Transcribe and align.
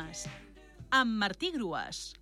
enigmes 0.00 0.26
amb 0.90 1.18
Martí 1.18 1.52
Grues. 1.52 2.14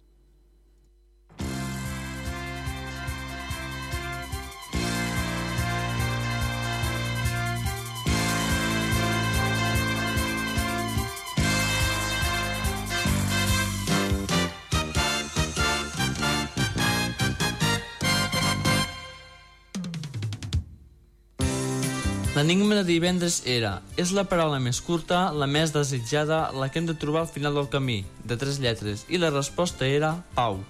L'enigma 22.39 22.77
de 22.77 22.85
divendres 22.87 23.41
era 23.51 23.71
és 23.99 24.13
la 24.15 24.23
paraula 24.31 24.61
més 24.63 24.79
curta, 24.87 25.25
la 25.35 25.49
més 25.51 25.73
desitjada, 25.75 26.37
la 26.55 26.69
que 26.71 26.79
hem 26.79 26.87
de 26.87 26.95
trobar 26.95 27.25
al 27.25 27.31
final 27.35 27.57
del 27.59 27.67
camí, 27.73 27.97
de 28.31 28.37
tres 28.39 28.61
lletres, 28.63 29.03
i 29.11 29.19
la 29.19 29.33
resposta 29.33 29.89
era 29.89 30.13
pau. 30.37 30.61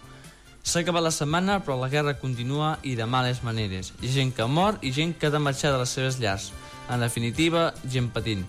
S'ha 0.65 0.81
acabat 0.81 1.05
la 1.05 1.13
setmana, 1.13 1.59
però 1.67 1.77
la 1.77 1.91
guerra 1.93 2.15
continua 2.23 2.71
i 2.81 2.95
de 2.97 3.05
males 3.05 3.43
maneres. 3.45 3.93
Hi 4.01 4.09
ha 4.09 4.15
gent 4.15 4.33
que 4.39 4.47
mor 4.49 4.79
i 4.81 4.95
gent 4.97 5.13
que 5.19 5.29
ha 5.29 5.35
de 5.35 5.43
marxar 5.45 5.75
de 5.75 5.83
les 5.83 5.93
seves 5.93 6.17
llars. 6.23 6.55
En 6.89 7.05
definitiva, 7.05 7.75
gent 7.85 8.09
patint. 8.17 8.47